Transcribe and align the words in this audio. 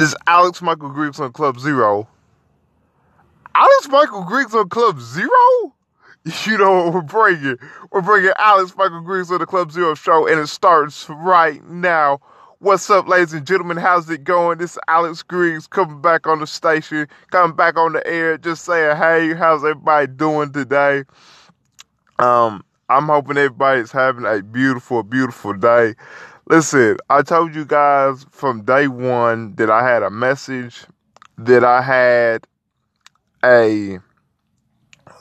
this 0.00 0.14
Alex 0.26 0.62
Michael 0.62 0.88
Griggs 0.88 1.20
on 1.20 1.30
Club 1.32 1.60
Zero. 1.60 2.08
Alex 3.54 3.88
Michael 3.90 4.24
Griggs 4.24 4.54
on 4.54 4.68
Club 4.68 5.00
Zero? 5.00 5.28
You 6.44 6.58
know, 6.58 6.90
we're 6.90 7.00
bringing, 7.00 7.56
we're 7.90 8.02
bringing 8.02 8.32
Alex 8.38 8.74
Michael 8.76 9.00
Griggs 9.00 9.30
on 9.30 9.38
the 9.38 9.46
Club 9.46 9.72
Zero 9.72 9.94
show, 9.94 10.26
and 10.26 10.38
it 10.38 10.48
starts 10.48 11.08
right 11.08 11.66
now. 11.66 12.20
What's 12.58 12.90
up, 12.90 13.08
ladies 13.08 13.32
and 13.32 13.46
gentlemen? 13.46 13.78
How's 13.78 14.10
it 14.10 14.22
going? 14.22 14.58
This 14.58 14.72
is 14.72 14.78
Alex 14.86 15.22
Griggs 15.22 15.66
coming 15.66 16.02
back 16.02 16.26
on 16.26 16.40
the 16.40 16.46
station, 16.46 17.08
coming 17.30 17.56
back 17.56 17.78
on 17.78 17.94
the 17.94 18.06
air, 18.06 18.36
just 18.36 18.66
saying, 18.66 18.98
hey, 18.98 19.32
how's 19.32 19.64
everybody 19.64 20.08
doing 20.08 20.52
today? 20.52 21.04
Um, 22.18 22.62
I'm 22.90 23.06
hoping 23.06 23.38
everybody's 23.38 23.90
having 23.90 24.26
a 24.26 24.42
beautiful, 24.42 25.02
beautiful 25.02 25.54
day. 25.54 25.94
Listen, 26.50 26.96
I 27.08 27.22
told 27.22 27.54
you 27.54 27.64
guys 27.64 28.26
from 28.32 28.62
day 28.62 28.88
one 28.88 29.54
that 29.54 29.70
I 29.70 29.88
had 29.88 30.02
a 30.02 30.10
message, 30.10 30.84
that 31.38 31.62
I 31.62 31.80
had 31.80 32.44
a 33.44 34.00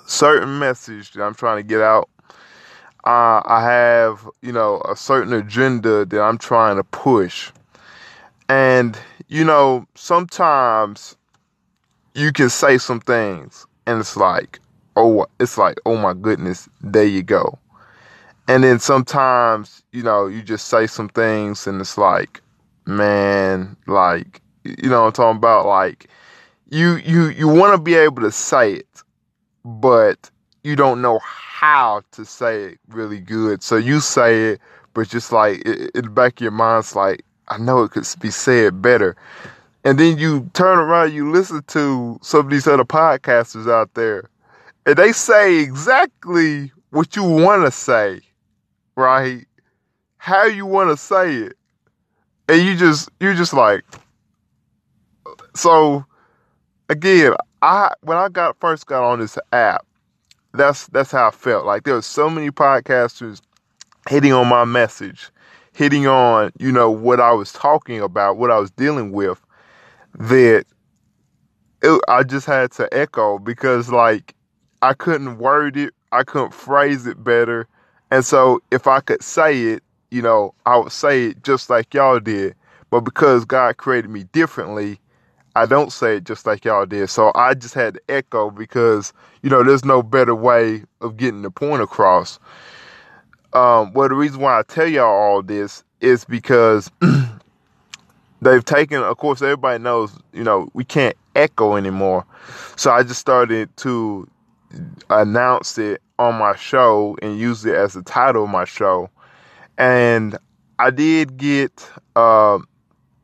certain 0.07 0.57
message 0.57 1.11
that 1.11 1.21
I'm 1.21 1.35
trying 1.35 1.57
to 1.57 1.63
get 1.63 1.81
out. 1.81 2.09
Uh, 3.05 3.43
I 3.45 3.61
have, 3.63 4.27
you 4.41 4.52
know, 4.52 4.81
a 4.89 4.95
certain 4.95 5.31
agenda 5.33 6.03
that 6.03 6.19
I'm 6.19 6.39
trying 6.39 6.77
to 6.77 6.83
push. 6.83 7.52
And, 8.49 8.97
you 9.27 9.43
know, 9.43 9.85
sometimes 9.93 11.16
you 12.16 12.31
can 12.31 12.49
say 12.49 12.80
some 12.80 13.02
things 13.02 13.67
and 13.85 13.99
it's 13.99 14.17
like, 14.17 14.59
oh, 14.95 15.27
it's 15.39 15.59
like, 15.59 15.77
oh 15.85 15.95
my 15.95 16.16
goodness, 16.16 16.67
there 16.81 17.05
you 17.05 17.21
go. 17.21 17.59
And 18.49 18.63
then 18.63 18.80
sometimes, 18.80 19.84
you 19.91 20.02
know, 20.02 20.26
you 20.26 20.41
just 20.41 20.70
say 20.70 20.88
some 20.88 21.08
things 21.08 21.67
and 21.67 21.80
it's 21.80 21.99
like, 21.99 22.41
man, 22.88 23.77
like, 23.85 24.41
you 24.63 24.89
know 24.89 25.06
I'm 25.06 25.11
talking 25.11 25.38
about? 25.38 25.67
Like, 25.67 26.08
you, 26.72 26.95
you, 26.95 27.28
you 27.28 27.47
want 27.47 27.75
to 27.75 27.78
be 27.81 27.94
able 27.94 28.23
to 28.23 28.31
say 28.31 28.73
it, 28.73 29.03
but 29.64 30.31
you 30.64 30.75
don't 30.75 31.00
know 31.00 31.19
how 31.23 32.02
to 32.14 32.25
say 32.25 32.64
it 32.64 32.80
really 32.88 33.19
good. 33.19 33.61
So 33.61 33.78
you 33.78 34.00
say 34.00 34.53
it, 34.53 34.61
but 34.95 35.08
just 35.08 35.31
like 35.31 35.61
in 35.63 35.91
the 35.94 36.09
back 36.09 36.39
of 36.39 36.41
your 36.41 36.52
mind, 36.52 36.80
it's 36.80 36.95
like, 36.95 37.23
I 37.50 37.59
know 37.59 37.84
it 37.84 37.91
could 37.91 38.08
be 38.19 38.31
said 38.31 38.81
better. 38.81 39.16
And 39.84 40.00
then 40.00 40.17
you 40.17 40.50
turn 40.53 40.80
around, 40.80 41.13
you 41.13 41.31
listen 41.31 41.61
to 41.67 42.17
some 42.23 42.47
of 42.47 42.52
these 42.52 42.66
other 42.66 42.84
podcasters 42.84 43.72
out 43.72 43.94
there, 43.94 44.28
and 44.88 44.95
they 44.95 45.11
say 45.11 45.59
exactly 45.59 46.72
what 46.89 47.16
you 47.16 47.23
want 47.23 47.63
to 47.66 47.72
say, 47.72 48.22
right? 49.00 49.47
How 50.17 50.45
you 50.45 50.66
want 50.66 50.92
to 50.92 50.97
say 50.97 51.36
it. 51.36 51.53
And 52.47 52.61
you 52.61 52.75
just, 52.75 53.09
you're 53.19 53.33
just 53.33 53.53
like, 53.53 53.83
so 55.56 56.06
again, 56.89 57.33
I 57.61 57.94
when 58.02 58.17
I 58.17 58.30
got 58.30 58.59
first 58.59 58.86
got 58.86 59.03
on 59.03 59.19
this 59.19 59.38
app, 59.52 59.86
that's 60.53 60.88
that's 60.88 61.11
how 61.11 61.28
I 61.28 61.31
felt. 61.31 61.66
Like 61.66 61.83
there 61.83 61.94
were 61.95 62.02
so 62.02 62.30
many 62.30 62.52
podcasters 62.52 63.41
hitting 64.09 64.33
on 64.33 64.47
my 64.47 64.66
message, 64.66 65.30
hitting 65.73 66.08
on, 66.08 66.52
you 66.59 66.72
know, 66.72 66.89
what 66.89 67.19
I 67.19 67.31
was 67.31 67.52
talking 67.53 68.02
about, 68.02 68.38
what 68.38 68.52
I 68.52 68.59
was 68.59 68.72
dealing 68.72 69.11
with, 69.11 69.39
that 70.17 70.66
it, 71.81 72.02
I 72.08 72.23
just 72.23 72.45
had 72.45 72.72
to 72.73 72.91
echo 72.94 73.39
because 73.39 73.89
like 73.89 74.34
I 74.81 74.94
couldn't 74.94 75.38
word 75.38 75.78
it, 75.78 75.94
I 76.11 76.23
couldn't 76.23 76.53
phrase 76.53 77.06
it 77.06 77.23
better. 77.23 77.67
And 78.11 78.25
so 78.25 78.61
if 78.71 78.88
I 78.88 78.99
could 79.02 79.23
say 79.23 79.61
it, 79.63 79.83
you 80.11 80.21
know, 80.21 80.53
I 80.65 80.77
would 80.77 80.91
say 80.91 81.27
it 81.27 81.43
just 81.43 81.69
like 81.69 81.93
y'all 81.93 82.19
did. 82.19 82.55
But 82.89 83.01
because 83.01 83.45
God 83.45 83.77
created 83.77 84.09
me 84.09 84.23
differently, 84.31 84.99
I 85.55 85.66
don't 85.66 85.91
say 85.91 86.17
it 86.17 86.23
just 86.23 86.45
like 86.45 86.66
y'all 86.66 86.85
did. 86.85 87.09
So 87.09 87.31
I 87.35 87.53
just 87.53 87.73
had 87.73 87.95
to 87.95 88.01
echo 88.09 88.49
because, 88.49 89.13
you 89.44 89.50
know, 89.50 89.63
there's 89.63 89.85
no 89.85 90.01
better 90.01 90.34
way 90.34 90.84
of 91.01 91.17
getting 91.17 91.44
the 91.44 91.51
point 91.51 91.81
across. 91.81 92.39
Um, 93.53 93.94
well, 93.94 94.09
the 94.09 94.16
reason 94.16 94.39
why 94.41 94.59
I 94.59 94.63
tell 94.63 94.88
y'all 94.88 95.05
all 95.05 95.44
this 95.44 95.84
is 96.01 96.23
because 96.25 96.89
they've 98.41 98.66
taken, 98.66 99.03
of 99.03 99.17
course, 99.17 99.41
everybody 99.41 99.81
knows, 99.81 100.17
you 100.34 100.44
know, 100.44 100.69
we 100.73 100.84
can't 100.84 101.16
echo 101.35 101.75
anymore. 101.75 102.25
So 102.75 102.91
I 102.91 103.03
just 103.03 103.19
started 103.19 103.75
to 103.78 104.28
announce 105.09 105.78
it 105.78 106.02
on 106.18 106.35
my 106.35 106.56
show 106.56 107.18
and 107.22 107.40
use 107.40 107.66
it 107.66 107.75
as 107.75 107.94
the 107.94 108.03
title 108.03 108.44
of 108.44 108.50
my 108.50 108.66
show. 108.66 109.09
And 109.78 110.38
I 110.78 110.91
did 110.91 111.38
get, 111.38 111.90
uh, 112.16 112.59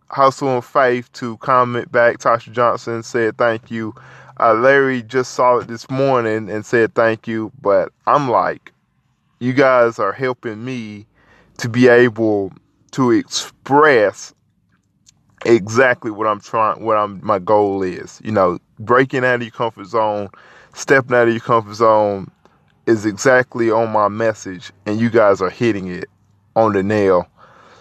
Hustle 0.10 0.56
and 0.56 0.64
Faith 0.66 1.12
to 1.14 1.38
comment 1.38 1.92
back. 1.92 2.20
Tasha 2.20 2.52
Johnson 2.52 3.04
said 3.04 3.38
thank 3.38 3.70
you. 3.72 3.94
Uh, 4.40 4.54
Larry 4.54 5.02
just 5.02 5.34
saw 5.34 5.58
it 5.58 5.68
this 5.68 5.90
morning 5.90 6.50
and 6.50 6.66
said 6.66 6.94
thank 6.94 7.28
you. 7.28 7.52
But 7.62 7.92
I'm 8.08 8.30
like, 8.30 8.72
you 9.40 9.54
guys 9.54 10.00
are 10.00 10.14
helping 10.14 10.64
me 10.64 11.06
to 11.58 11.70
be 11.70 11.88
able 11.88 12.54
to 12.92 13.12
express 13.12 14.34
exactly 15.46 16.12
what 16.12 16.28
I'm 16.28 16.40
trying, 16.40 16.84
what 16.84 16.98
I'm 16.98 17.20
my 17.24 17.40
goal 17.40 17.84
is. 17.84 18.22
You 18.24 18.32
know, 18.32 18.60
breaking 18.80 19.26
out 19.26 19.36
of 19.36 19.42
your 19.42 19.52
comfort 19.52 19.88
zone, 19.88 20.30
stepping 20.76 21.16
out 21.16 21.28
of 21.28 21.34
your 21.34 21.42
comfort 21.42 21.74
zone 21.74 22.30
is 22.86 23.06
exactly 23.06 23.72
on 23.72 23.92
my 23.92 24.08
message, 24.08 24.72
and 24.86 25.00
you 25.00 25.10
guys 25.10 25.42
are 25.42 25.50
hitting 25.50 25.88
it 25.88 26.06
on 26.56 26.74
the 26.74 26.84
nail. 26.84 27.28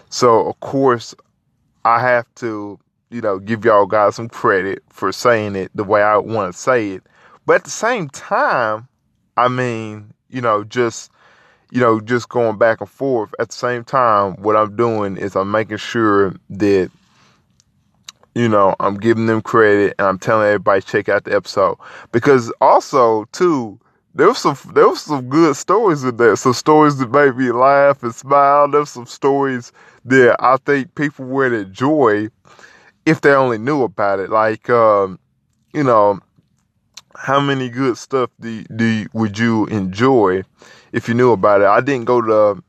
So 0.09 0.47
of 0.47 0.59
course, 0.61 1.13
I 1.83 1.99
have 1.99 2.25
to, 2.35 2.79
you 3.11 3.21
know, 3.21 3.37
give 3.37 3.63
y'all 3.63 3.85
guys 3.85 4.15
some 4.15 4.29
credit 4.29 4.81
for 4.89 5.11
saying 5.11 5.55
it 5.55 5.71
the 5.75 5.83
way 5.83 6.01
I 6.01 6.17
want 6.17 6.51
to 6.53 6.59
say 6.59 6.91
it. 6.91 7.03
But 7.45 7.57
at 7.57 7.63
the 7.65 7.69
same 7.69 8.09
time, 8.09 8.87
I 9.37 9.49
mean, 9.49 10.11
you 10.29 10.41
know, 10.41 10.63
just 10.63 11.11
you 11.71 11.81
know, 11.81 11.99
just 11.99 12.29
going 12.29 12.57
back 12.57 12.79
and 12.79 12.89
forth. 12.89 13.33
At 13.39 13.49
the 13.49 13.55
same 13.55 13.83
time, 13.83 14.35
what 14.35 14.55
I'm 14.55 14.75
doing 14.75 15.17
is 15.17 15.35
I'm 15.35 15.51
making 15.51 15.77
sure 15.77 16.33
that 16.51 16.89
you 18.35 18.49
know, 18.49 18.75
I'm 18.79 18.95
giving 18.97 19.25
them 19.25 19.41
credit 19.41 19.95
and 19.97 20.07
I'm 20.07 20.19
telling 20.19 20.47
everybody 20.47 20.81
check 20.81 21.09
out 21.09 21.23
the 21.23 21.33
episode. 21.35 21.77
Because 22.11 22.51
also 22.61 23.25
too, 23.31 23.79
there 24.13 24.27
was 24.27 24.37
some 24.37 24.57
there 24.73 24.87
was 24.87 25.01
some 25.01 25.29
good 25.29 25.55
stories 25.55 26.03
in 26.03 26.17
there. 26.17 26.35
Some 26.35 26.53
stories 26.53 26.97
that 26.97 27.11
made 27.11 27.35
me 27.37 27.51
laugh 27.51 28.03
and 28.03 28.13
smile. 28.13 28.69
There's 28.69 28.89
some 28.89 29.05
stories 29.05 29.71
that 30.05 30.35
I 30.39 30.57
think 30.65 30.95
people 30.95 31.25
would 31.25 31.53
enjoy 31.53 32.29
if 33.05 33.21
they 33.21 33.31
only 33.33 33.57
knew 33.57 33.83
about 33.83 34.19
it. 34.19 34.29
Like, 34.29 34.69
um, 34.69 35.19
you 35.73 35.83
know, 35.83 36.19
how 37.15 37.39
many 37.39 37.69
good 37.69 37.97
stuff 37.97 38.29
do 38.39 38.63
do 38.75 39.05
would 39.13 39.37
you 39.37 39.65
enjoy 39.67 40.43
if 40.91 41.07
you 41.07 41.13
knew 41.13 41.31
about 41.31 41.61
it? 41.61 41.67
I 41.67 41.81
didn't 41.81 42.05
go 42.05 42.21
to. 42.21 42.63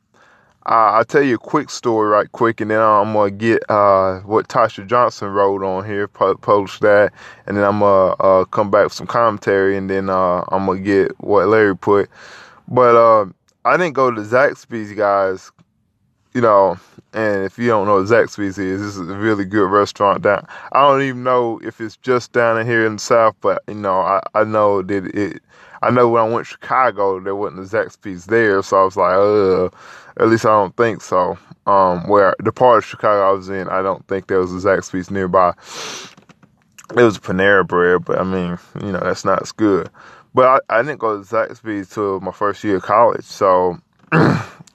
Uh, 0.69 0.99
I'll 0.99 1.05
tell 1.05 1.23
you 1.23 1.37
a 1.37 1.39
quick 1.39 1.71
story 1.71 2.09
right 2.09 2.31
quick, 2.33 2.61
and 2.61 2.73
then 2.73 2.81
I'm 2.81 3.13
gonna 3.13 3.31
get 3.31 3.63
uh, 3.71 4.19
what 4.21 4.49
Tasha 4.49 4.85
Johnson 4.85 5.29
wrote 5.29 5.63
on 5.63 5.85
here, 5.85 6.09
publish 6.09 6.81
that, 6.81 7.13
and 7.47 7.57
then 7.57 7.63
I'm 7.63 7.79
gonna 7.79 8.15
uh, 8.15 8.45
come 8.47 8.69
back 8.73 8.85
with 8.85 8.93
some 8.93 9.07
commentary, 9.07 9.77
and 9.77 9.89
then 9.89 10.11
uh, 10.11 10.43
I'm 10.49 10.67
gonna 10.67 10.81
get 10.81 11.13
what 11.21 11.47
Larry 11.47 11.77
put. 11.77 12.11
But 12.67 12.97
uh, 12.97 13.27
I 13.65 13.77
didn't 13.77 13.95
go 13.95 14.11
to 14.11 14.21
Zaxby's, 14.21 14.93
guys. 14.93 15.53
You 16.35 16.41
know, 16.41 16.79
and 17.13 17.45
if 17.45 17.59
you 17.59 17.69
don't 17.69 17.87
know 17.87 17.99
what 17.99 18.07
Zaxby's 18.07 18.59
is, 18.59 18.83
this 18.83 18.97
is 18.97 19.09
a 19.09 19.17
really 19.17 19.45
good 19.45 19.71
restaurant 19.71 20.23
down. 20.23 20.47
I 20.73 20.81
don't 20.83 21.03
even 21.03 21.23
know 21.23 21.61
if 21.63 21.81
it's 21.81 21.97
just 21.99 22.33
down 22.33 22.59
in 22.59 22.67
here 22.67 22.85
in 22.85 22.95
the 22.95 22.99
South, 22.99 23.37
but 23.41 23.63
you 23.69 23.75
know, 23.75 24.01
I, 24.01 24.21
I 24.35 24.43
know 24.43 24.83
that 24.83 25.07
it. 25.17 25.43
I 25.83 25.91
know 25.91 26.09
when 26.09 26.23
I 26.23 26.29
went 26.29 26.47
to 26.47 26.53
Chicago, 26.53 27.21
there 27.21 27.37
wasn't 27.37 27.61
a 27.61 27.77
Zaxby's 27.77 28.27
there, 28.27 28.63
so 28.63 28.81
I 28.81 28.85
was 28.85 28.97
like, 28.97 29.15
uh, 29.15 29.67
at 30.23 30.29
least 30.29 30.47
I 30.47 30.51
don't 30.51 30.77
think 30.77 31.03
so. 31.03 31.39
Um, 31.67 32.09
where 32.09 32.35
the 32.39 32.53
part 32.53 32.79
of 32.79 32.85
Chicago 32.85 33.29
I 33.29 33.33
was 33.33 33.49
in, 33.49 33.69
I 33.69 33.83
don't 33.83 34.07
think 34.07 34.29
there 34.29 34.39
was 34.39 34.53
a 34.53 34.69
Zaxby's 34.69 35.11
nearby. 35.11 35.51
It 36.97 37.03
was 37.03 37.19
Panera 37.19 37.67
Bread, 37.67 38.05
but 38.05 38.19
I 38.19 38.25
mean, 38.25 38.59
you 38.81 38.93
know, 38.93 39.01
that's 39.01 39.25
not 39.25 39.43
as 39.43 39.53
good. 39.53 39.91
But 40.35 40.63
I, 40.71 40.79
I 40.79 40.83
didn't 40.83 41.01
go 41.01 41.21
to 41.21 41.25
Zaxby's 41.25 41.91
till 41.91 42.21
my 42.21 42.33
first 42.33 42.63
year 42.63 42.77
of 42.77 42.83
college, 42.83 43.25
so 43.25 43.79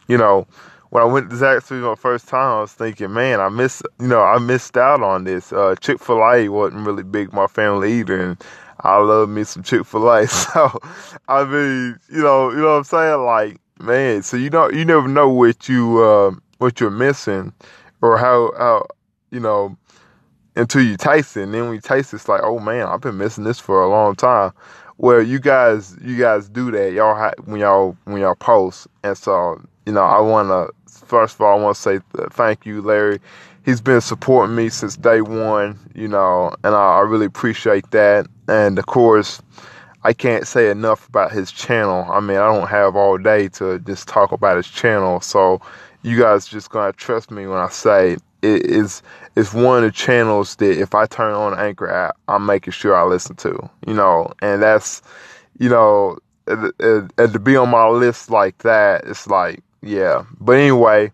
you 0.07 0.17
know 0.17 0.45
when 0.91 1.01
I 1.01 1.05
went 1.05 1.29
to 1.29 1.35
Zaxby's 1.37 1.83
my 1.83 1.95
first 1.95 2.27
time, 2.27 2.57
I 2.57 2.61
was 2.61 2.73
thinking, 2.73 3.13
man, 3.13 3.39
I 3.39 3.47
missed, 3.47 3.81
you 3.97 4.09
know, 4.09 4.21
I 4.21 4.39
missed 4.39 4.75
out 4.75 5.01
on 5.01 5.23
this. 5.23 5.53
Uh, 5.53 5.73
Chick 5.79 5.99
Fil 5.99 6.17
A 6.17 6.49
wasn't 6.49 6.85
really 6.85 7.03
big 7.03 7.31
my 7.31 7.47
family 7.47 7.93
either, 7.99 8.19
and 8.19 8.43
I 8.83 8.97
love 8.97 9.29
me 9.29 9.43
some 9.43 9.63
Chick 9.63 9.85
Fil 9.85 10.09
A. 10.09 10.27
So, 10.27 10.77
I 11.27 11.43
mean, 11.43 11.97
you 12.09 12.21
know, 12.21 12.51
you 12.51 12.57
know 12.57 12.71
what 12.71 12.77
I'm 12.77 12.83
saying? 12.83 13.21
Like, 13.25 13.57
man, 13.79 14.23
so 14.23 14.37
you 14.37 14.49
know, 14.49 14.69
you 14.69 14.85
never 14.85 15.07
know 15.07 15.29
what 15.29 15.69
you 15.69 15.99
uh, 16.03 16.31
what 16.57 16.79
you're 16.79 16.89
missing, 16.91 17.53
or 18.01 18.17
how 18.17 18.51
how 18.57 18.87
you 19.31 19.39
know 19.39 19.77
until 20.55 20.81
you 20.81 20.97
taste 20.97 21.37
it. 21.37 21.43
And 21.43 21.53
then 21.53 21.65
when 21.65 21.73
you 21.73 21.81
taste 21.81 22.13
it, 22.13 22.17
it's 22.17 22.27
like, 22.27 22.41
oh 22.43 22.59
man, 22.59 22.87
I've 22.87 23.01
been 23.01 23.17
missing 23.17 23.43
this 23.43 23.59
for 23.59 23.81
a 23.81 23.89
long 23.89 24.15
time. 24.15 24.51
Well, 24.97 25.21
you 25.21 25.39
guys, 25.39 25.97
you 26.01 26.17
guys 26.17 26.47
do 26.47 26.69
that, 26.71 26.93
y'all. 26.93 27.15
Ha- 27.15 27.33
when 27.45 27.59
y'all 27.59 27.97
when 28.05 28.21
y'all 28.21 28.35
post, 28.35 28.87
and 29.03 29.17
so 29.17 29.61
you 29.85 29.93
know, 29.93 30.03
I 30.03 30.19
want 30.19 30.49
to 30.49 30.69
first 31.05 31.35
of 31.35 31.41
all, 31.41 31.59
I 31.59 31.61
want 31.61 31.75
to 31.75 31.81
say 31.81 31.99
thank 32.31 32.65
you, 32.65 32.81
Larry. 32.81 33.19
He's 33.63 33.81
been 33.81 34.01
supporting 34.01 34.55
me 34.55 34.69
since 34.69 34.97
day 34.97 35.21
one, 35.21 35.77
you 35.93 36.07
know, 36.07 36.51
and 36.63 36.73
I, 36.73 36.97
I 36.97 36.99
really 37.01 37.27
appreciate 37.27 37.91
that. 37.91 38.27
And 38.47 38.79
of 38.79 38.87
course, 38.87 39.41
I 40.03 40.13
can't 40.13 40.47
say 40.47 40.69
enough 40.71 41.07
about 41.07 41.31
his 41.31 41.51
channel. 41.51 42.05
I 42.09 42.19
mean, 42.21 42.37
I 42.37 42.53
don't 42.53 42.67
have 42.67 42.95
all 42.95 43.17
day 43.17 43.49
to 43.49 43.79
just 43.79 44.07
talk 44.07 44.31
about 44.31 44.57
his 44.57 44.67
channel. 44.67 45.21
So 45.21 45.61
you 46.01 46.19
guys 46.19 46.47
just 46.47 46.71
gonna 46.71 46.93
trust 46.93 47.29
me 47.29 47.45
when 47.45 47.59
I 47.59 47.69
say 47.69 48.17
it 48.41 48.65
is 48.65 49.03
it's 49.35 49.53
one 49.53 49.77
of 49.77 49.83
the 49.83 49.91
channels 49.91 50.55
that 50.55 50.79
if 50.79 50.95
I 50.95 51.05
turn 51.05 51.33
on 51.33 51.57
Anchor 51.57 51.89
app, 51.89 52.17
I'm 52.27 52.45
making 52.45 52.73
sure 52.73 52.95
I 52.95 53.03
listen 53.03 53.35
to. 53.37 53.69
You 53.85 53.93
know, 53.93 54.31
and 54.41 54.61
that's 54.61 55.03
you 55.59 55.69
know, 55.69 56.17
and, 56.47 56.73
to 57.17 57.39
be 57.39 57.55
on 57.55 57.69
my 57.69 57.87
list 57.87 58.31
like 58.31 58.57
that, 58.59 59.03
it's 59.05 59.27
like 59.27 59.63
yeah. 59.81 60.23
But 60.39 60.53
anyway, 60.53 61.11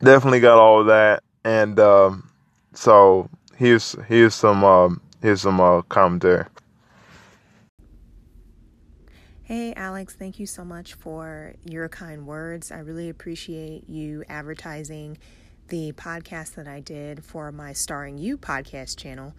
definitely 0.00 0.40
got 0.40 0.58
all 0.58 0.80
of 0.80 0.86
that, 0.86 1.22
and 1.44 1.78
um, 1.80 2.30
so 2.74 3.28
here's 3.56 3.92
here's 4.06 4.34
some 4.34 4.64
um, 4.64 5.00
here's 5.22 5.42
some 5.42 5.60
uh, 5.60 5.82
commentary. 5.82 6.44
Hey, 9.42 9.72
Alex, 9.74 10.16
thank 10.16 10.40
you 10.40 10.46
so 10.46 10.64
much 10.64 10.94
for 10.94 11.54
your 11.64 11.88
kind 11.88 12.26
words. 12.26 12.72
I 12.72 12.78
really 12.78 13.08
appreciate 13.08 13.88
you 13.88 14.24
advertising 14.28 15.18
the 15.68 15.92
podcast 15.92 16.54
that 16.54 16.66
I 16.66 16.80
did 16.80 17.24
for 17.24 17.52
my 17.52 17.72
Starring 17.72 18.18
You 18.18 18.38
podcast 18.38 18.96
channel 18.96 19.34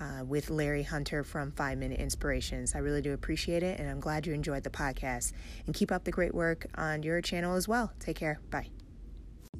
uh, 0.00 0.24
with 0.24 0.50
Larry 0.50 0.82
Hunter 0.82 1.22
from 1.22 1.52
Five 1.52 1.78
Minute 1.78 2.00
Inspirations. 2.00 2.74
I 2.74 2.78
really 2.78 3.02
do 3.02 3.12
appreciate 3.12 3.62
it, 3.62 3.78
and 3.78 3.88
I'm 3.88 4.00
glad 4.00 4.26
you 4.26 4.32
enjoyed 4.32 4.64
the 4.64 4.70
podcast. 4.70 5.32
And 5.66 5.74
keep 5.74 5.92
up 5.92 6.04
the 6.04 6.10
great 6.10 6.34
work 6.34 6.66
on 6.76 7.02
your 7.02 7.20
channel 7.20 7.54
as 7.54 7.68
well. 7.68 7.92
Take 8.00 8.16
care. 8.16 8.40
Bye. 8.50 8.68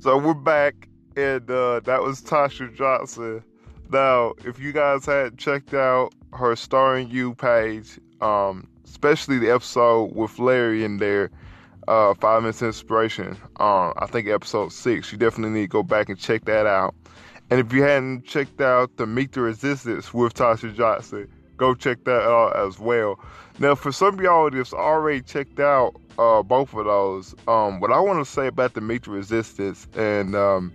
So 0.00 0.16
we're 0.16 0.34
back, 0.34 0.88
and 1.16 1.48
uh, 1.50 1.80
that 1.80 2.02
was 2.02 2.22
Tasha 2.22 2.74
Johnson. 2.74 3.44
Now, 3.90 4.34
if 4.44 4.58
you 4.58 4.72
guys 4.72 5.04
had 5.04 5.36
checked 5.36 5.74
out 5.74 6.14
her 6.32 6.54
Starring 6.56 7.10
You 7.10 7.34
page, 7.34 7.98
um, 8.20 8.68
especially 8.84 9.38
the 9.38 9.50
episode 9.50 10.14
with 10.14 10.38
Larry 10.38 10.84
in 10.84 10.98
there, 10.98 11.30
uh, 11.88 12.14
Five 12.14 12.42
Minutes 12.42 12.62
Inspiration. 12.62 13.36
Um, 13.58 13.92
I 13.96 14.06
think 14.08 14.28
episode 14.28 14.72
six. 14.72 15.10
You 15.10 15.18
definitely 15.18 15.58
need 15.58 15.66
to 15.66 15.68
go 15.68 15.82
back 15.82 16.08
and 16.08 16.18
check 16.18 16.44
that 16.44 16.66
out. 16.66 16.94
And 17.50 17.58
if 17.58 17.72
you 17.72 17.82
hadn't 17.82 18.24
checked 18.24 18.60
out 18.60 18.96
the 18.96 19.06
Meet 19.06 19.32
the 19.32 19.40
Resistance 19.40 20.14
with 20.14 20.34
Tasha 20.34 20.72
Johnson, 20.74 21.28
go 21.56 21.74
check 21.74 22.04
that 22.04 22.22
out 22.22 22.56
as 22.56 22.78
well. 22.78 23.18
Now, 23.58 23.74
for 23.74 23.90
some 23.90 24.14
of 24.14 24.20
y'all 24.20 24.48
that's 24.50 24.72
already 24.72 25.20
checked 25.20 25.58
out 25.58 25.94
uh, 26.16 26.44
both 26.44 26.72
of 26.74 26.84
those, 26.84 27.34
um, 27.48 27.80
what 27.80 27.90
I 27.90 27.98
want 27.98 28.24
to 28.24 28.30
say 28.30 28.46
about 28.46 28.74
the 28.74 28.80
Meet 28.80 29.04
the 29.04 29.10
Resistance 29.10 29.88
and 29.96 30.36
um, 30.36 30.72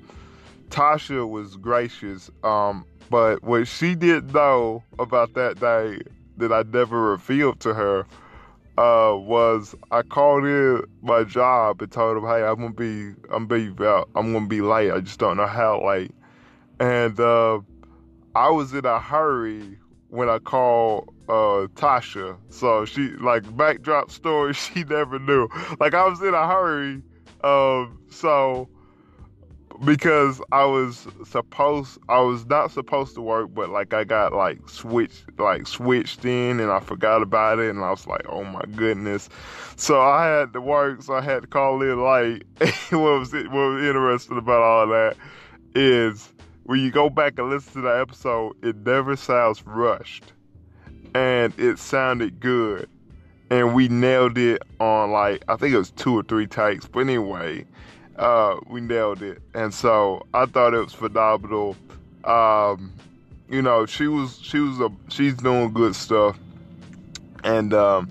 Tasha 0.69 1.27
was 1.27 1.55
gracious, 1.55 2.29
um, 2.43 2.85
but 3.09 3.41
what 3.41 3.67
she 3.67 3.95
didn't 3.95 4.33
know 4.33 4.83
about 4.99 5.33
that 5.35 5.59
day 5.59 6.01
that 6.37 6.51
I 6.51 6.63
never 6.63 7.11
revealed 7.11 7.61
to 7.61 7.73
her 7.73 8.05
uh, 8.77 9.15
was 9.15 9.73
I 9.91 10.01
called 10.01 10.43
in 10.43 10.83
my 11.01 11.23
job 11.23 11.81
and 11.81 11.89
told 11.89 12.17
them, 12.17 12.25
"Hey, 12.25 12.43
I'm 12.43 12.55
gonna 12.55 12.71
be, 12.71 13.13
I'm 13.31 13.47
be, 13.47 13.67
I'm 14.15 14.33
gonna 14.33 14.47
be 14.47 14.59
late. 14.59 14.91
I 14.91 14.99
just 14.99 15.17
don't 15.17 15.37
know 15.37 15.47
how 15.47 15.85
late." 15.85 16.11
And 16.79 17.19
uh, 17.19 17.59
I 18.35 18.49
was 18.49 18.73
in 18.73 18.85
a 18.85 18.99
hurry 18.99 19.77
when 20.09 20.29
I 20.29 20.39
called 20.39 21.13
uh, 21.27 21.67
Tasha. 21.75 22.37
So 22.49 22.85
she 22.85 23.09
like 23.11 23.55
backdrop 23.55 24.11
story. 24.11 24.53
She 24.73 24.83
never 24.83 25.19
knew. 25.19 25.47
Like 25.79 25.93
I 25.93 26.07
was 26.07 26.21
in 26.21 26.33
a 26.33 26.47
hurry. 26.47 27.01
Um, 27.43 27.99
so 28.09 28.67
because 29.83 30.41
I 30.51 30.63
was 30.65 31.07
supposed 31.25 31.99
I 32.07 32.19
was 32.19 32.45
not 32.45 32.71
supposed 32.71 33.15
to 33.15 33.21
work, 33.21 33.53
but 33.53 33.69
like 33.69 33.93
I 33.93 34.03
got 34.03 34.33
like 34.33 34.69
switched 34.69 35.25
like 35.37 35.67
switched 35.67 36.23
in 36.25 36.59
and 36.59 36.71
I 36.71 36.79
forgot 36.79 37.21
about 37.21 37.59
it 37.59 37.69
and 37.69 37.83
I 37.83 37.89
was 37.89 38.07
like, 38.07 38.25
oh 38.29 38.43
my 38.43 38.63
goodness. 38.75 39.29
So 39.75 40.01
I 40.01 40.25
had 40.25 40.53
to 40.53 40.61
work, 40.61 41.01
so 41.01 41.15
I 41.15 41.21
had 41.21 41.41
to 41.41 41.47
call 41.47 41.81
in 41.81 42.03
late. 42.03 42.43
what 42.91 43.19
was 43.19 43.33
what 43.33 43.51
was 43.51 43.83
interesting 43.83 44.37
about 44.37 44.61
all 44.61 44.87
that 44.87 45.17
is 45.75 46.31
when 46.65 46.79
you 46.79 46.91
go 46.91 47.09
back 47.09 47.37
and 47.37 47.49
listen 47.49 47.73
to 47.73 47.81
the 47.81 47.99
episode, 47.99 48.55
it 48.63 48.75
never 48.77 49.15
sounds 49.15 49.65
rushed. 49.65 50.33
And 51.13 51.53
it 51.57 51.79
sounded 51.79 52.39
good. 52.39 52.89
And 53.51 53.75
we 53.75 53.87
nailed 53.87 54.37
it 54.37 54.63
on 54.79 55.11
like 55.11 55.43
I 55.47 55.55
think 55.55 55.73
it 55.73 55.77
was 55.77 55.91
two 55.91 56.17
or 56.17 56.23
three 56.23 56.47
takes. 56.47 56.87
But 56.87 57.01
anyway, 57.01 57.65
uh, 58.17 58.57
we 58.67 58.81
nailed 58.81 59.21
it. 59.21 59.41
And 59.53 59.73
so 59.73 60.25
I 60.33 60.47
thought 60.47 60.73
it 60.73 60.83
was 60.83 60.93
phenomenal. 60.93 61.77
Um, 62.23 62.91
you 63.47 63.61
know, 63.61 63.85
she 63.85 64.07
was 64.07 64.39
she 64.41 64.57
was 64.57 64.79
a 64.79 64.91
she's 65.09 65.35
doing 65.35 65.71
good 65.71 65.95
stuff. 65.95 66.37
And 67.43 67.73
um, 67.75 68.09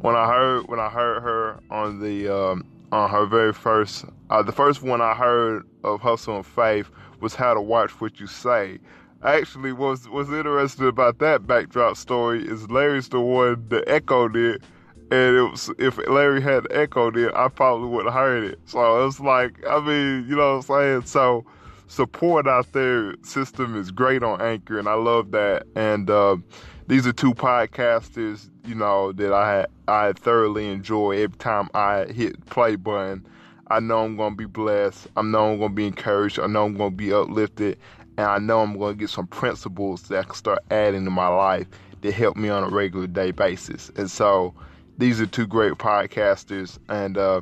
when 0.00 0.16
I 0.16 0.26
heard 0.26 0.66
when 0.66 0.80
I 0.80 0.88
heard 0.88 1.22
her 1.22 1.60
on 1.70 2.00
the 2.00 2.28
um, 2.28 2.66
on 2.92 3.10
her 3.10 3.26
very 3.26 3.52
first 3.52 4.04
uh, 4.30 4.42
the 4.42 4.52
first 4.52 4.82
one 4.82 5.00
I 5.00 5.14
heard 5.14 5.64
of 5.84 6.00
Hustle 6.00 6.36
and 6.36 6.46
Faith 6.46 6.90
was 7.20 7.34
How 7.34 7.54
to 7.54 7.60
Watch 7.60 8.00
What 8.00 8.20
You 8.20 8.26
Say. 8.26 8.78
Actually, 9.22 9.72
what's 9.72 10.08
what's 10.08 10.30
interesting 10.30 10.88
about 10.88 11.18
that 11.18 11.46
backdrop 11.46 11.96
story 11.96 12.46
is 12.46 12.70
Larry's 12.70 13.08
the 13.08 13.20
one 13.20 13.66
that 13.68 13.84
echoed 13.88 14.36
it 14.36 14.62
and 15.10 15.36
it 15.36 15.42
was, 15.42 15.70
if 15.78 15.98
Larry 16.08 16.40
had 16.40 16.66
echoed 16.70 17.16
it, 17.16 17.32
I 17.34 17.48
probably 17.48 17.88
would 17.88 18.06
have 18.06 18.14
heard 18.14 18.44
it. 18.44 18.58
So 18.64 19.06
it's 19.06 19.20
like, 19.20 19.64
I 19.68 19.78
mean, 19.80 20.26
you 20.28 20.34
know 20.34 20.56
what 20.56 20.70
I'm 20.70 21.02
saying? 21.02 21.02
So 21.06 21.46
support 21.86 22.48
out 22.48 22.72
there 22.72 23.14
system 23.22 23.76
is 23.76 23.92
great 23.92 24.24
on 24.24 24.40
Anchor, 24.40 24.78
and 24.78 24.88
I 24.88 24.94
love 24.94 25.30
that. 25.30 25.64
And 25.76 26.10
uh, 26.10 26.38
these 26.88 27.06
are 27.06 27.12
two 27.12 27.34
podcasters, 27.34 28.48
you 28.64 28.74
know, 28.74 29.12
that 29.12 29.32
I 29.32 29.66
I 29.88 30.12
thoroughly 30.12 30.68
enjoy 30.68 31.22
every 31.22 31.36
time 31.38 31.68
I 31.74 32.04
hit 32.06 32.44
play 32.46 32.76
button. 32.76 33.26
I 33.68 33.80
know 33.80 34.04
I'm 34.04 34.16
gonna 34.16 34.36
be 34.36 34.44
blessed. 34.44 35.08
I 35.16 35.22
know 35.22 35.52
I'm 35.52 35.58
gonna 35.58 35.74
be 35.74 35.86
encouraged. 35.86 36.38
I 36.38 36.46
know 36.46 36.64
I'm 36.64 36.76
gonna 36.76 36.90
be 36.90 37.12
uplifted, 37.12 37.78
and 38.16 38.26
I 38.26 38.38
know 38.38 38.60
I'm 38.60 38.78
gonna 38.78 38.94
get 38.94 39.10
some 39.10 39.26
principles 39.26 40.02
that 40.02 40.20
I 40.20 40.22
can 40.22 40.34
start 40.34 40.60
adding 40.70 41.04
to 41.04 41.10
my 41.10 41.28
life 41.28 41.66
that 42.02 42.12
help 42.12 42.36
me 42.36 42.48
on 42.48 42.62
a 42.62 42.68
regular 42.68 43.08
day 43.08 43.32
basis. 43.32 43.90
And 43.96 44.10
so 44.10 44.54
these 44.98 45.20
are 45.20 45.26
two 45.26 45.46
great 45.46 45.72
podcasters, 45.74 46.78
and 46.88 47.18
uh, 47.18 47.40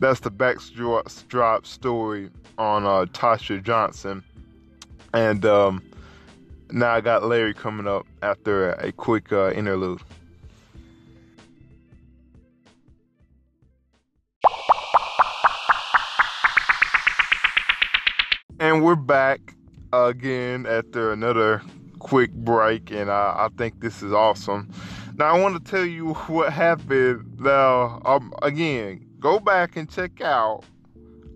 that's 0.00 0.20
the 0.20 0.30
backdrop 0.30 1.66
story 1.66 2.30
on 2.56 2.84
uh, 2.86 3.04
Tasha 3.12 3.62
Johnson. 3.62 4.24
And 5.12 5.44
um, 5.44 5.82
now 6.70 6.90
I 6.90 7.00
got 7.00 7.24
Larry 7.24 7.54
coming 7.54 7.86
up 7.86 8.06
after 8.22 8.70
a 8.72 8.92
quick 8.92 9.32
uh, 9.32 9.50
interlude. 9.52 10.00
And 18.58 18.82
we're 18.82 18.96
back 18.96 19.54
again 19.92 20.66
after 20.66 21.12
another 21.12 21.62
quick 21.98 22.32
break, 22.32 22.90
and 22.90 23.10
I, 23.10 23.46
I 23.46 23.48
think 23.58 23.80
this 23.80 24.02
is 24.02 24.12
awesome. 24.12 24.70
Now 25.16 25.34
I 25.34 25.40
want 25.40 25.62
to 25.62 25.70
tell 25.70 25.84
you 25.84 26.14
what 26.28 26.52
happened. 26.52 27.38
Now, 27.40 28.00
um, 28.04 28.32
again, 28.42 29.06
go 29.20 29.38
back 29.40 29.76
and 29.76 29.90
check 29.90 30.20
out. 30.20 30.62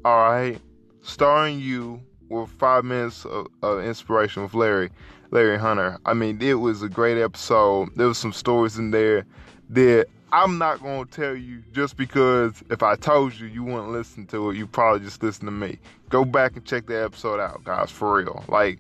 All 0.04 0.30
right, 0.30 0.58
starring 1.02 1.60
you 1.60 2.00
with 2.30 2.48
five 2.50 2.84
minutes 2.84 3.26
of, 3.26 3.48
of, 3.62 3.84
inspiration 3.84 4.42
with 4.42 4.54
Larry, 4.54 4.90
Larry 5.30 5.58
Hunter. 5.58 5.98
I 6.04 6.14
mean, 6.14 6.40
it 6.42 6.54
was 6.54 6.82
a 6.82 6.88
great 6.88 7.20
episode. 7.20 7.90
There 7.96 8.06
was 8.06 8.18
some 8.18 8.32
stories 8.32 8.76
in 8.78 8.90
there 8.90 9.24
that 9.70 10.06
I'm 10.32 10.58
not 10.58 10.80
gonna 10.80 11.06
tell 11.06 11.34
you 11.34 11.62
just 11.72 11.96
because 11.96 12.62
if 12.70 12.82
I 12.82 12.96
told 12.96 13.34
you, 13.34 13.46
you 13.46 13.64
wouldn't 13.64 13.90
listen 13.90 14.26
to 14.28 14.50
it. 14.50 14.56
You 14.56 14.66
probably 14.66 15.04
just 15.04 15.22
listen 15.22 15.44
to 15.46 15.50
me. 15.50 15.78
Go 16.08 16.24
back 16.24 16.56
and 16.56 16.64
check 16.64 16.86
the 16.86 17.02
episode 17.02 17.40
out, 17.40 17.64
guys. 17.64 17.90
For 17.90 18.16
real. 18.16 18.44
Like, 18.48 18.78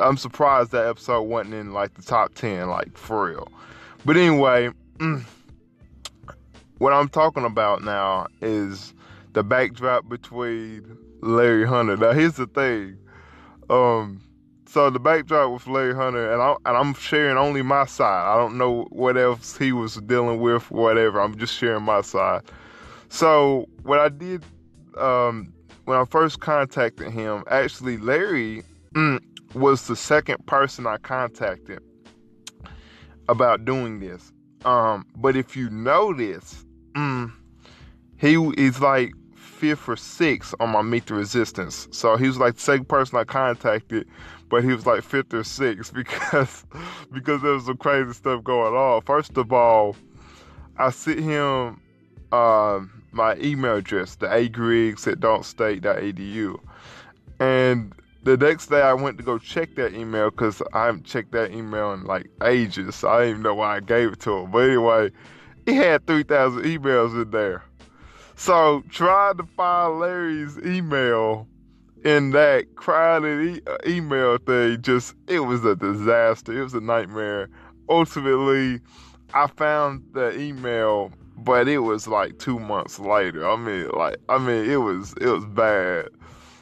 I'm 0.00 0.16
surprised 0.16 0.72
that 0.72 0.86
episode 0.86 1.22
wasn't 1.22 1.54
in 1.54 1.72
like 1.72 1.94
the 1.94 2.02
top 2.02 2.34
ten. 2.34 2.68
Like, 2.68 2.96
for 2.96 3.28
real. 3.28 3.48
But 4.04 4.16
anyway, 4.16 4.70
mm, 4.98 5.24
what 6.78 6.92
I'm 6.92 7.08
talking 7.08 7.44
about 7.44 7.82
now 7.82 8.28
is 8.40 8.94
the 9.32 9.42
backdrop 9.42 10.08
between 10.08 10.96
Larry 11.20 11.66
Hunter. 11.66 11.96
Now 11.96 12.12
here's 12.12 12.34
the 12.34 12.46
thing. 12.46 12.98
Um, 13.68 14.20
so 14.68 14.90
the 14.90 15.00
backdrop 15.00 15.52
with 15.52 15.66
Larry 15.66 15.94
Hunter, 15.94 16.30
and, 16.32 16.42
I, 16.42 16.54
and 16.66 16.76
I'm 16.76 16.94
sharing 16.94 17.38
only 17.38 17.62
my 17.62 17.86
side. 17.86 18.32
I 18.32 18.36
don't 18.36 18.58
know 18.58 18.86
what 18.90 19.16
else 19.16 19.56
he 19.56 19.72
was 19.72 19.96
dealing 19.96 20.40
with, 20.40 20.70
whatever. 20.70 21.20
I'm 21.20 21.38
just 21.38 21.54
sharing 21.54 21.84
my 21.84 22.02
side. 22.02 22.42
So 23.08 23.66
what 23.82 23.98
I 23.98 24.10
did 24.10 24.44
um, 24.98 25.52
when 25.86 25.96
I 25.96 26.04
first 26.04 26.40
contacted 26.40 27.10
him, 27.10 27.44
actually 27.50 27.96
Larry 27.96 28.62
mm, 28.94 29.20
was 29.54 29.86
the 29.86 29.96
second 29.96 30.44
person 30.46 30.86
I 30.86 30.98
contacted 30.98 31.80
about 33.28 33.64
doing 33.64 34.00
this. 34.00 34.32
Um, 34.66 35.06
but 35.16 35.34
if 35.34 35.56
you 35.56 35.70
notice, 35.70 36.66
mm, 36.92 37.32
he 38.18 38.34
is 38.58 38.80
like 38.80 39.12
fifth 39.58 39.88
or 39.88 39.96
sixth 39.96 40.54
on 40.60 40.70
my 40.70 40.82
Meet 40.82 41.06
the 41.06 41.14
Resistance. 41.14 41.88
So 41.90 42.16
he 42.16 42.26
was 42.26 42.38
like 42.38 42.54
the 42.54 42.60
second 42.60 42.88
person 42.88 43.18
I 43.18 43.24
contacted, 43.24 44.06
but 44.48 44.62
he 44.62 44.72
was 44.72 44.86
like 44.86 45.02
fifth 45.02 45.34
or 45.34 45.44
sixth 45.44 45.92
because 46.02 46.64
because 47.12 47.42
there 47.42 47.52
was 47.52 47.66
some 47.66 47.76
crazy 47.76 48.12
stuff 48.12 48.44
going 48.44 48.74
on. 48.74 49.02
First 49.02 49.36
of 49.36 49.52
all, 49.52 49.96
I 50.76 50.90
sent 50.90 51.20
him 51.20 51.80
uh, 52.30 52.80
my 53.10 53.36
email 53.36 53.76
address, 53.76 54.14
the 54.16 54.26
agriggs 54.26 55.06
at 55.06 55.20
don'tstate.edu. 55.20 56.60
And 57.40 57.92
the 58.22 58.36
next 58.36 58.66
day 58.66 58.82
I 58.82 58.92
went 58.92 59.18
to 59.18 59.24
go 59.24 59.38
check 59.38 59.74
that 59.76 59.94
email 59.94 60.30
because 60.30 60.62
I 60.72 60.86
haven't 60.86 61.04
checked 61.04 61.32
that 61.32 61.50
email 61.52 61.92
in 61.92 62.04
like 62.04 62.30
ages. 62.44 62.94
So 62.94 63.08
I 63.08 63.20
didn't 63.20 63.30
even 63.30 63.42
know 63.42 63.54
why 63.54 63.76
I 63.76 63.80
gave 63.80 64.12
it 64.12 64.20
to 64.20 64.38
him. 64.38 64.50
But 64.50 64.58
anyway, 64.58 65.10
he 65.66 65.74
had 65.74 66.06
3,000 66.06 66.62
emails 66.62 67.20
in 67.20 67.30
there. 67.30 67.64
So 68.38 68.84
trying 68.88 69.36
to 69.38 69.42
find 69.42 69.98
Larry's 69.98 70.58
email 70.58 71.48
in 72.04 72.30
that 72.30 72.76
crowded 72.76 73.56
e- 73.56 73.60
uh, 73.66 73.78
email 73.84 74.38
thing, 74.38 74.80
just 74.80 75.16
it 75.26 75.40
was 75.40 75.64
a 75.64 75.74
disaster. 75.74 76.56
It 76.56 76.62
was 76.62 76.72
a 76.72 76.80
nightmare. 76.80 77.50
Ultimately, 77.88 78.80
I 79.34 79.48
found 79.48 80.04
the 80.12 80.38
email, 80.38 81.10
but 81.36 81.66
it 81.66 81.78
was 81.78 82.06
like 82.06 82.38
two 82.38 82.60
months 82.60 83.00
later. 83.00 83.44
I 83.44 83.56
mean, 83.56 83.88
like 83.88 84.18
I 84.28 84.38
mean, 84.38 84.70
it 84.70 84.76
was 84.76 85.14
it 85.20 85.26
was 85.26 85.44
bad. 85.44 86.08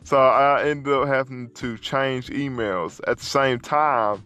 So 0.02 0.16
I 0.16 0.64
ended 0.64 0.90
up 0.94 1.06
having 1.06 1.50
to 1.56 1.76
change 1.76 2.28
emails. 2.28 3.02
At 3.06 3.18
the 3.18 3.26
same 3.26 3.60
time, 3.60 4.24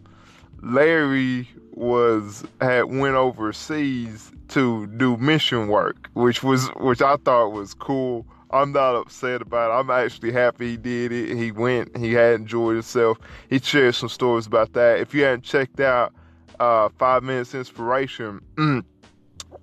Larry 0.63 1.49
was 1.73 2.43
had 2.59 2.85
went 2.85 3.15
overseas 3.15 4.31
to 4.49 4.87
do 4.87 5.17
mission 5.17 5.67
work, 5.67 6.09
which 6.13 6.43
was 6.43 6.67
which 6.77 7.01
I 7.01 7.15
thought 7.17 7.49
was 7.49 7.73
cool. 7.73 8.25
I'm 8.51 8.73
not 8.73 8.95
upset 8.95 9.41
about 9.41 9.71
it. 9.71 9.73
I'm 9.73 9.89
actually 9.89 10.33
happy 10.33 10.71
he 10.71 10.77
did 10.77 11.11
it. 11.13 11.37
He 11.37 11.51
went, 11.51 11.95
he 11.95 12.11
had 12.13 12.33
enjoyed 12.33 12.75
himself. 12.75 13.17
He 13.49 13.59
shared 13.59 13.95
some 13.95 14.09
stories 14.09 14.45
about 14.45 14.73
that. 14.73 14.99
If 14.99 15.13
you 15.13 15.23
hadn't 15.23 15.43
checked 15.43 15.79
out 15.79 16.13
uh, 16.59 16.89
Five 16.97 17.23
Minutes 17.23 17.55
Inspiration 17.55 18.41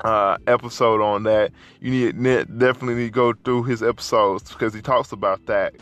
uh, 0.00 0.38
episode 0.47 1.03
on 1.03 1.25
that, 1.25 1.53
you 1.81 1.91
need 1.91 2.59
definitely 2.59 2.95
need 2.95 3.09
to 3.09 3.11
go 3.11 3.35
through 3.45 3.65
his 3.65 3.83
episodes 3.83 4.50
because 4.50 4.73
he 4.73 4.81
talks 4.81 5.12
about 5.12 5.45
that. 5.47 5.75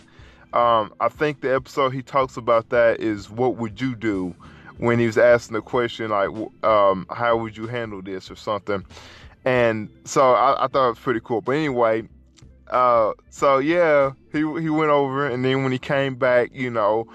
Um, 0.52 0.92
I 1.00 1.08
think 1.08 1.42
the 1.42 1.54
episode 1.54 1.90
he 1.90 2.02
talks 2.02 2.36
about 2.36 2.70
that 2.70 3.00
is 3.00 3.30
what 3.30 3.56
would 3.56 3.80
you 3.80 3.94
do 3.94 4.34
when 4.78 4.98
he 4.98 5.06
was 5.06 5.18
asking 5.18 5.54
the 5.54 5.62
question 5.62 6.10
like, 6.10 6.30
um, 6.62 7.06
how 7.10 7.36
would 7.36 7.56
you 7.56 7.66
handle 7.66 8.02
this 8.02 8.30
or 8.30 8.36
something. 8.36 8.84
And 9.44 9.88
so 10.04 10.32
I, 10.32 10.64
I 10.64 10.68
thought 10.68 10.86
it 10.86 10.90
was 10.90 10.98
pretty 10.98 11.20
cool. 11.22 11.40
But 11.40 11.52
anyway, 11.52 12.08
uh, 12.68 13.12
so 13.30 13.58
yeah, 13.58 14.12
he 14.32 14.38
he 14.38 14.70
went 14.70 14.90
over, 14.90 15.26
and 15.26 15.44
then 15.44 15.62
when 15.62 15.70
he 15.72 15.78
came 15.78 16.16
back, 16.16 16.50
you 16.52 16.68
know, 16.68 17.06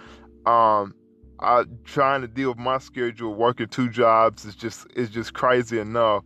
um, 0.45 0.95
I 1.39 1.65
trying 1.83 2.21
to 2.21 2.27
deal 2.27 2.49
with 2.49 2.57
my 2.57 2.77
schedule, 2.77 3.33
working 3.33 3.67
two 3.67 3.89
jobs 3.89 4.45
is 4.45 4.55
just 4.55 4.87
is 4.95 5.09
just 5.09 5.33
crazy 5.33 5.79
enough. 5.79 6.23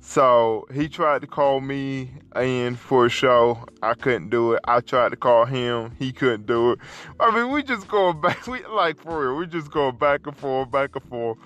So 0.00 0.66
he 0.72 0.88
tried 0.88 1.20
to 1.20 1.26
call 1.26 1.60
me 1.60 2.10
in 2.34 2.76
for 2.76 3.06
a 3.06 3.08
show. 3.10 3.64
I 3.82 3.94
couldn't 3.94 4.30
do 4.30 4.54
it. 4.54 4.60
I 4.64 4.80
tried 4.80 5.10
to 5.10 5.16
call 5.16 5.44
him. 5.44 5.94
He 5.98 6.10
couldn't 6.10 6.46
do 6.46 6.72
it. 6.72 6.78
I 7.20 7.34
mean, 7.34 7.52
we 7.52 7.62
just 7.62 7.86
going 7.86 8.20
back. 8.20 8.46
We 8.46 8.64
like 8.66 8.98
for 9.00 9.28
real. 9.28 9.36
We 9.36 9.46
just 9.46 9.70
going 9.70 9.96
back 9.96 10.26
and 10.26 10.36
forth, 10.36 10.70
back 10.70 10.96
and 10.96 11.04
forth. 11.04 11.38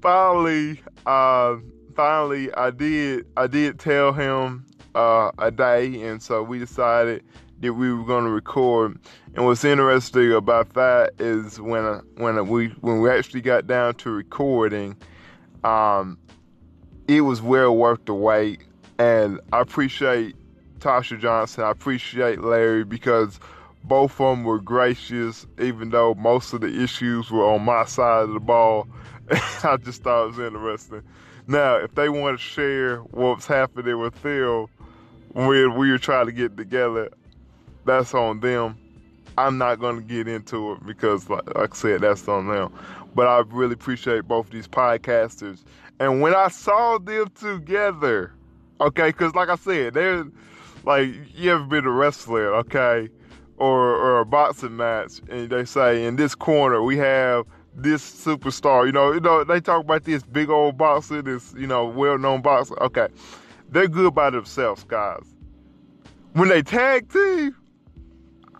Finally, 0.00 0.80
uh, 1.04 1.56
finally, 1.94 2.54
I 2.54 2.70
did. 2.70 3.26
I 3.36 3.48
did 3.48 3.80
tell 3.80 4.12
him 4.12 4.64
uh, 4.94 5.32
a 5.38 5.50
day, 5.50 6.02
and 6.02 6.22
so 6.22 6.42
we 6.42 6.58
decided 6.58 7.24
that 7.60 7.74
we 7.74 7.92
were 7.92 8.04
going 8.04 8.24
to 8.24 8.30
record. 8.30 8.98
And 9.34 9.44
what's 9.44 9.64
interesting 9.64 10.32
about 10.32 10.74
that 10.74 11.14
is 11.18 11.60
when 11.60 12.00
when 12.16 12.48
we 12.48 12.68
when 12.80 13.00
we 13.00 13.10
actually 13.10 13.40
got 13.40 13.66
down 13.66 13.94
to 13.96 14.10
recording, 14.10 14.96
um, 15.64 16.18
it 17.08 17.22
was 17.22 17.40
well 17.42 17.76
worth 17.76 18.04
the 18.04 18.14
wait. 18.14 18.60
And 18.98 19.40
I 19.52 19.60
appreciate 19.60 20.36
Tasha 20.80 21.18
Johnson. 21.18 21.64
I 21.64 21.70
appreciate 21.70 22.40
Larry 22.40 22.84
because 22.84 23.38
both 23.84 24.12
of 24.20 24.36
them 24.36 24.44
were 24.44 24.60
gracious, 24.60 25.46
even 25.60 25.90
though 25.90 26.14
most 26.14 26.52
of 26.52 26.60
the 26.60 26.82
issues 26.82 27.30
were 27.30 27.44
on 27.44 27.62
my 27.62 27.84
side 27.84 28.24
of 28.24 28.32
the 28.32 28.40
ball. 28.40 28.88
I 29.62 29.76
just 29.76 30.02
thought 30.02 30.24
it 30.24 30.26
was 30.28 30.38
interesting. 30.38 31.02
Now, 31.46 31.76
if 31.76 31.94
they 31.94 32.08
want 32.08 32.38
to 32.38 32.42
share 32.42 32.98
what's 32.98 33.46
happening 33.46 33.98
with 34.00 34.16
Phil 34.16 34.68
when 35.32 35.76
we 35.76 35.90
were 35.90 35.98
trying 35.98 36.26
to 36.26 36.32
get 36.32 36.56
together, 36.56 37.10
that's 37.84 38.14
on 38.14 38.40
them. 38.40 38.76
I'm 39.38 39.58
not 39.58 39.78
going 39.78 39.96
to 39.96 40.02
get 40.02 40.26
into 40.26 40.72
it 40.72 40.86
because, 40.86 41.28
like, 41.28 41.54
like 41.54 41.72
I 41.72 41.76
said, 41.76 42.00
that's 42.00 42.26
on 42.26 42.48
them. 42.48 42.72
But 43.14 43.28
I 43.28 43.42
really 43.50 43.74
appreciate 43.74 44.26
both 44.26 44.50
these 44.50 44.66
podcasters. 44.66 45.62
And 45.98 46.20
when 46.20 46.34
I 46.34 46.48
saw 46.48 46.98
them 46.98 47.30
together, 47.34 48.32
okay, 48.80 49.08
because 49.08 49.34
like 49.34 49.48
I 49.48 49.56
said, 49.56 49.94
they're 49.94 50.24
like, 50.84 51.08
you 51.34 51.52
ever 51.52 51.64
been 51.64 51.86
a 51.86 51.90
wrestler, 51.90 52.54
okay, 52.56 53.08
or, 53.56 53.96
or 53.96 54.20
a 54.20 54.26
boxing 54.26 54.76
match, 54.76 55.20
and 55.30 55.48
they 55.48 55.64
say, 55.64 56.04
in 56.04 56.16
this 56.16 56.34
corner, 56.34 56.82
we 56.82 56.96
have 56.98 57.46
this 57.74 58.02
superstar. 58.02 58.86
You 58.86 58.92
know, 58.92 59.12
you 59.12 59.20
know, 59.20 59.44
they 59.44 59.60
talk 59.60 59.84
about 59.84 60.04
this 60.04 60.22
big 60.22 60.50
old 60.50 60.76
boxer, 60.76 61.22
this, 61.22 61.54
you 61.56 61.66
know, 61.66 61.86
well 61.86 62.18
known 62.18 62.42
boxer. 62.42 62.80
Okay. 62.82 63.08
They're 63.70 63.88
good 63.88 64.14
by 64.14 64.30
themselves, 64.30 64.84
guys. 64.84 65.24
When 66.34 66.48
they 66.48 66.62
tag 66.62 67.10
team, 67.10 67.56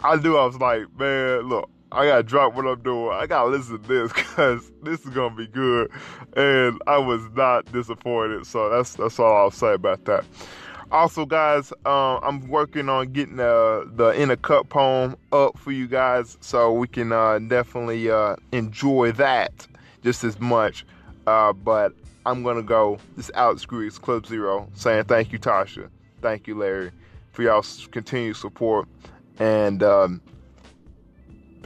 I 0.02 0.16
knew 0.16 0.36
I 0.36 0.46
was 0.46 0.58
like, 0.58 0.82
man, 0.98 1.42
look, 1.42 1.70
I 1.96 2.04
gotta 2.04 2.22
drop 2.22 2.54
what 2.54 2.66
I'm 2.66 2.82
doing. 2.82 3.10
I 3.10 3.26
gotta 3.26 3.48
listen 3.48 3.80
to 3.80 3.88
this 3.88 4.12
because 4.14 4.70
this 4.82 5.00
is 5.00 5.08
gonna 5.08 5.34
be 5.34 5.46
good. 5.46 5.90
And 6.36 6.78
I 6.86 6.98
was 6.98 7.22
not 7.34 7.72
disappointed. 7.72 8.46
So 8.46 8.68
that's 8.68 8.94
that's 8.94 9.18
all 9.18 9.34
I'll 9.34 9.50
say 9.50 9.72
about 9.72 10.04
that. 10.04 10.24
Also, 10.92 11.24
guys, 11.24 11.72
um, 11.86 12.20
I'm 12.22 12.48
working 12.48 12.90
on 12.90 13.12
getting 13.12 13.36
the 13.36 13.90
the 13.94 14.10
in 14.10 14.30
a 14.30 14.36
cup 14.36 14.68
poem 14.68 15.16
up 15.32 15.58
for 15.58 15.72
you 15.72 15.88
guys, 15.88 16.36
so 16.42 16.70
we 16.70 16.86
can 16.86 17.12
uh, 17.12 17.38
definitely 17.38 18.10
uh, 18.10 18.36
enjoy 18.52 19.12
that 19.12 19.66
just 20.04 20.22
as 20.22 20.38
much. 20.38 20.84
Uh, 21.26 21.54
but 21.54 21.92
I'm 22.26 22.42
gonna 22.42 22.62
go. 22.62 22.98
This 23.16 23.30
Alex 23.34 23.64
Griggs 23.64 23.98
Club 23.98 24.26
Zero 24.26 24.68
saying 24.74 25.04
thank 25.04 25.32
you, 25.32 25.38
Tasha. 25.38 25.88
Thank 26.20 26.46
you, 26.46 26.58
Larry, 26.58 26.90
for 27.32 27.42
y'all's 27.42 27.88
continued 27.90 28.36
support 28.36 28.86
and. 29.38 29.82
Um, 29.82 30.20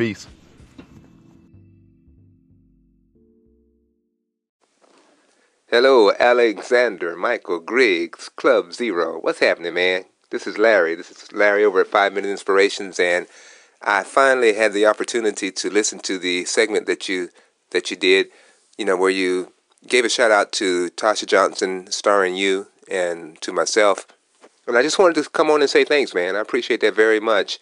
Peace. 0.01 0.27
Hello, 5.69 6.11
Alexander 6.19 7.15
Michael 7.15 7.61
Griggs, 7.61 8.31
Club 8.31 8.73
Zero. 8.73 9.19
What's 9.21 9.41
happening, 9.41 9.75
man? 9.75 10.07
This 10.31 10.47
is 10.47 10.57
Larry. 10.57 10.95
This 10.95 11.11
is 11.11 11.31
Larry 11.35 11.67
over 11.67 11.83
at 11.83 11.89
Five 11.89 12.15
Minute 12.15 12.31
Inspirations, 12.31 12.99
and 12.99 13.27
I 13.83 14.03
finally 14.03 14.55
had 14.55 14.73
the 14.73 14.87
opportunity 14.87 15.51
to 15.51 15.69
listen 15.69 15.99
to 15.99 16.19
the 16.19 16.47
segment 16.47 16.87
that 16.87 17.07
you 17.07 17.29
that 17.73 17.91
you 17.91 17.97
did. 17.99 18.29
You 18.79 18.87
know, 18.87 18.97
where 18.97 19.11
you 19.11 19.53
gave 19.87 20.07
a 20.07 20.09
shout 20.09 20.31
out 20.31 20.51
to 20.53 20.89
Tasha 20.93 21.27
Johnson, 21.27 21.91
starring 21.91 22.37
you, 22.37 22.69
and 22.91 23.39
to 23.43 23.53
myself. 23.53 24.07
And 24.67 24.79
I 24.79 24.83
just 24.83 24.99
wanted 24.99 25.23
to 25.23 25.29
come 25.29 25.51
on 25.51 25.61
and 25.61 25.69
say 25.69 25.85
thanks, 25.85 26.15
man. 26.15 26.37
I 26.37 26.41
appreciate 26.41 26.81
that 26.81 26.97
very 26.97 27.21
much. 27.21 27.59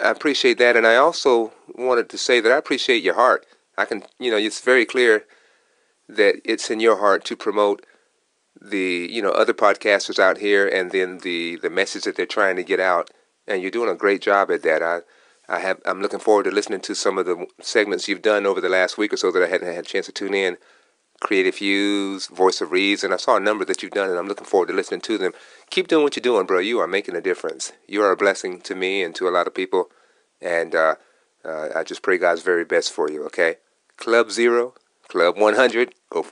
I 0.00 0.10
appreciate 0.10 0.58
that, 0.58 0.76
and 0.76 0.86
I 0.86 0.96
also 0.96 1.52
wanted 1.74 2.08
to 2.10 2.18
say 2.18 2.40
that 2.40 2.52
I 2.52 2.56
appreciate 2.56 3.02
your 3.02 3.14
heart. 3.14 3.46
I 3.78 3.84
can, 3.84 4.02
you 4.18 4.30
know, 4.30 4.36
it's 4.36 4.60
very 4.60 4.84
clear 4.84 5.24
that 6.08 6.36
it's 6.44 6.70
in 6.70 6.80
your 6.80 6.98
heart 6.98 7.24
to 7.26 7.36
promote 7.36 7.86
the, 8.60 9.08
you 9.10 9.22
know, 9.22 9.30
other 9.30 9.54
podcasters 9.54 10.18
out 10.18 10.38
here, 10.38 10.66
and 10.68 10.90
then 10.90 11.18
the 11.18 11.56
the 11.56 11.70
message 11.70 12.04
that 12.04 12.16
they're 12.16 12.26
trying 12.26 12.56
to 12.56 12.64
get 12.64 12.80
out. 12.80 13.10
And 13.46 13.60
you're 13.60 13.70
doing 13.70 13.90
a 13.90 13.94
great 13.94 14.22
job 14.22 14.50
at 14.50 14.62
that. 14.62 14.82
I, 14.82 15.00
I 15.48 15.58
have, 15.58 15.80
I'm 15.84 16.00
looking 16.00 16.20
forward 16.20 16.44
to 16.44 16.50
listening 16.52 16.80
to 16.82 16.94
some 16.94 17.18
of 17.18 17.26
the 17.26 17.46
segments 17.60 18.06
you've 18.06 18.22
done 18.22 18.46
over 18.46 18.60
the 18.60 18.68
last 18.68 18.96
week 18.96 19.12
or 19.12 19.16
so 19.16 19.32
that 19.32 19.42
I 19.42 19.48
hadn't 19.48 19.72
had 19.72 19.84
a 19.84 19.88
chance 19.88 20.06
to 20.06 20.12
tune 20.12 20.34
in. 20.34 20.56
Creative 21.20 21.56
Views, 21.56 22.26
Voice 22.28 22.60
of 22.60 22.70
Reason. 22.70 23.12
I 23.12 23.16
saw 23.16 23.36
a 23.36 23.40
number 23.40 23.64
that 23.64 23.82
you've 23.82 23.92
done, 23.92 24.10
and 24.10 24.18
I'm 24.18 24.28
looking 24.28 24.46
forward 24.46 24.68
to 24.68 24.72
listening 24.74 25.00
to 25.02 25.18
them. 25.18 25.32
Keep 25.72 25.88
doing 25.88 26.02
what 26.04 26.14
you're 26.14 26.20
doing, 26.20 26.44
bro. 26.44 26.58
You 26.58 26.80
are 26.80 26.86
making 26.86 27.16
a 27.16 27.22
difference. 27.22 27.72
You 27.88 28.02
are 28.02 28.12
a 28.12 28.16
blessing 28.16 28.60
to 28.60 28.74
me 28.74 29.02
and 29.02 29.14
to 29.14 29.26
a 29.26 29.30
lot 29.30 29.46
of 29.46 29.54
people, 29.54 29.88
and 30.38 30.74
uh, 30.74 30.96
uh, 31.46 31.70
I 31.74 31.82
just 31.82 32.02
pray 32.02 32.18
God's 32.18 32.42
very 32.42 32.66
best 32.66 32.92
for 32.92 33.10
you. 33.10 33.24
Okay, 33.24 33.56
Club 33.96 34.30
Zero, 34.30 34.74
Club 35.08 35.38
100. 35.38 35.94
Go 36.10 36.24
for. 36.24 36.30